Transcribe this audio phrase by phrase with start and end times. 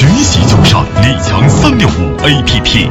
[0.00, 2.88] 学习就上李强三六五 APP，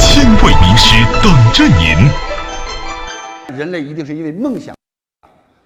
[0.00, 3.56] 千位名师等着您。
[3.56, 4.74] 人类一定是因为梦想，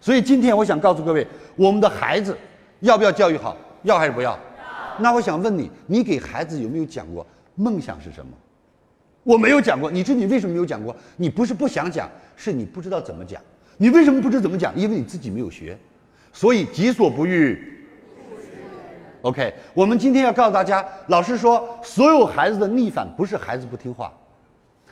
[0.03, 1.27] 所以今天我想告诉各位，
[1.57, 2.37] 我们的孩子
[2.81, 3.57] 要不要教育好？
[3.85, 4.39] 要还是不要？
[4.99, 8.31] 那我想问你，你给孩子有没有讲过梦想是什么？
[9.25, 9.91] 我没有讲过。
[9.91, 10.95] 你知道你为什么没有讲过？
[11.17, 12.07] 你不是不想讲，
[12.37, 13.41] 是你不知道怎么讲。
[13.79, 14.79] 你为什么不知怎么讲？
[14.79, 15.75] 因为你自己没有学。
[16.35, 17.82] 所以己所不欲。
[19.23, 24.13] OK，我们今天要告诉大家，老师说，所有孩子的逆反不是孩子不听话，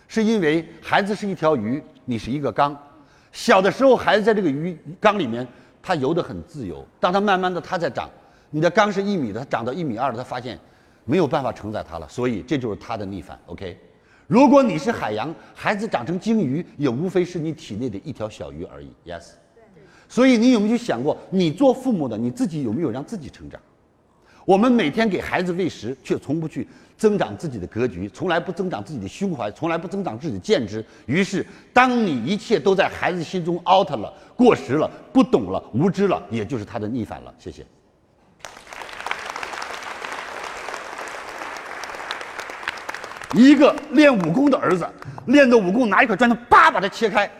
[0.07, 2.77] 是因为孩子是一条鱼，你是一个缸。
[3.33, 5.45] 小的时候，孩子在这个鱼缸里面，
[5.83, 6.87] 他游得很自由。
[7.01, 8.09] 当他慢慢的他在长，
[8.51, 10.57] 你的缸是一米的，他长到一米二的，他发现
[11.05, 13.37] 没有办法承载他了，所以这就是他的逆反。
[13.47, 13.77] OK，
[14.29, 18.93] 如果你是海洋，孩子长成鲸鱼，也无非是你体内的一条小鱼而已。
[19.05, 19.31] Yes，
[20.09, 23.61] 所以你有没有想过，你做父母的，你自己有没有让自己成长？
[24.51, 30.85] 我们每天给孩子喂食，却从不去增长自己的格局，从来不增长自己的胸怀，从来不增长自己的见识。
[31.07, 37.33] 于是，当你一切都在孩子心中 out 了、过时了、不懂了、无知了，也就是他的逆反了。
[37.39, 37.65] 谢谢。
[43.35, 44.85] 一个练武功的儿子，
[45.27, 47.31] 练的武功拿一块砖头，叭把它切开，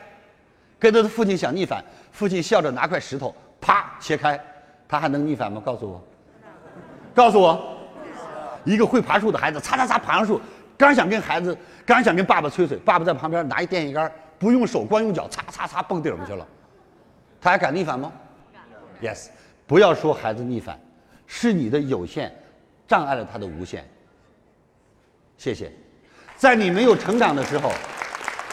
[0.79, 4.41] 跟他的父亲想逆反，父亲笑着拿块石头，啪切开，
[4.87, 5.61] 他还能逆反吗？
[5.67, 6.01] 告诉我。
[7.15, 7.77] 告诉我，
[8.65, 10.41] 一个会爬树的孩子，擦擦擦爬上树，
[10.77, 16.47] 刚想跟孩子，刚想跟爸爸吹吹，爸爸在旁边拿一电线杆，不用手，光用脚，擦擦擦蹦顶上去了。
[17.41, 18.13] 他还敢逆反吗
[19.03, 19.29] ？Yes，
[19.67, 20.79] 不要说孩子逆反，
[21.27, 22.35] 是你的有限
[22.87, 23.89] 障碍了他的无限。
[25.37, 25.73] 谢谢，
[26.37, 27.73] 在你没有成长的时候，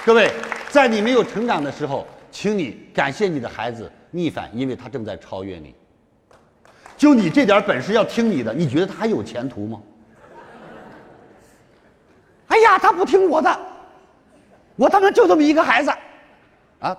[0.06, 0.32] 各位，
[0.70, 5.76] 在你没有成长的时候，请你感谢你的孩子逆反，因为他正在超越你。
[6.98, 9.80] 就你这点本事，要听你的，你觉得他还有前途吗？
[12.48, 13.60] 哎呀，他不听我的，
[14.76, 15.92] 我他妈就这么一个孩子，
[16.80, 16.98] 啊！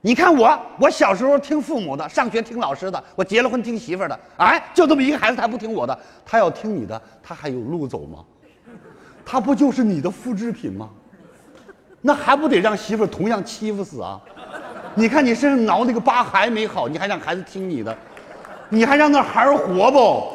[0.00, 8.24] 你看我，我小时候听父母的，上学听老师的，我结了婚听媳妇儿的，哎，就这么一个孩子，他不听我的，他要听你的，他还有路走吗？
[9.26, 10.88] 他不就是你的复制品吗？
[12.00, 14.20] 那还不得让媳妇儿同样欺负死啊？
[14.94, 17.96] 你看你身上挠那个疤还没好，你还让孩子听你的？
[18.68, 20.32] 你还让那孩儿活不？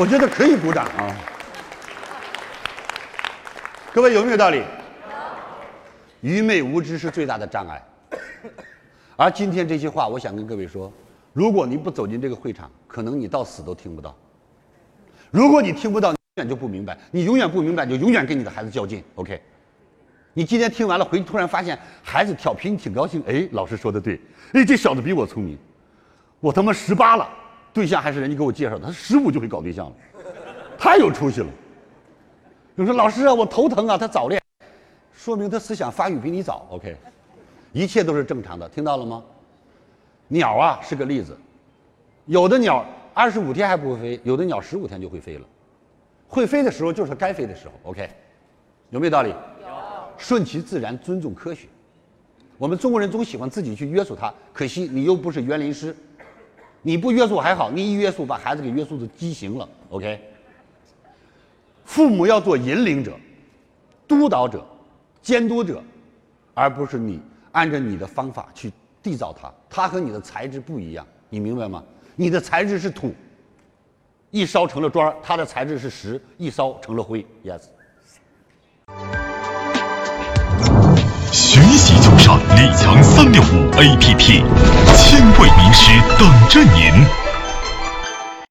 [0.00, 1.14] 我觉得可以鼓掌啊！
[3.92, 4.62] 各位有没有道理？
[6.20, 7.82] 愚昧无知是最大的障碍。
[9.16, 10.92] 而今天这些话，我想跟各位说：
[11.32, 14.14] 如果你不走进这个会场，可能你到死都听不到。
[15.30, 16.96] 如果你听不到，你永远就不明白。
[17.10, 19.02] 你永远不明白，就永远跟你的孩子较劲。
[19.16, 19.42] OK。
[20.38, 23.20] 你今天听完了，回去突然发现孩子调皮，你挺高兴。
[23.26, 24.20] 哎，老师说的对，
[24.52, 25.58] 哎，这小子比我聪明。
[26.38, 27.28] 我他妈十八了，
[27.72, 29.92] 对象还是人家给我介绍的，他十五就会搞对象了，
[30.78, 31.48] 太有出息了。
[32.76, 34.40] 有说老师啊，我头疼啊，他早恋，
[35.12, 36.68] 说明他思想发育比你早。
[36.70, 36.94] OK，
[37.72, 39.20] 一切都是正常的，听到了吗？
[40.28, 41.36] 鸟啊是个例子，
[42.26, 45.44] 有的鸟二十五天还不会飞，有的鸟十五天就会飞了。
[46.28, 47.72] 会飞的时候就是该飞的时候。
[47.90, 48.08] OK，
[48.90, 49.34] 有没有道理？
[50.18, 51.66] 顺其自然，尊重科学。
[52.58, 55.94] 我们中国人总喜欢自己去约束他，可惜你又不是园林师，
[56.82, 59.68] 你不约束还好，你一约束把孩子给约束的畸形了。
[59.90, 60.20] OK，
[61.84, 63.16] 父母要做引领者、
[64.08, 64.66] 督导者、
[65.22, 65.80] 监督者，
[66.52, 67.20] 而不是你
[67.52, 69.52] 按照你的方法去缔造他。
[69.70, 71.82] 他和你的材质不一样，你明白吗？
[72.16, 73.14] 你的材质是土，
[74.32, 77.24] 一烧成了砖他的材质是石，一烧成了灰。
[77.44, 77.62] Yes。
[82.00, 84.42] 就上李强三六五 APP，
[84.96, 87.27] 千位名师等着您。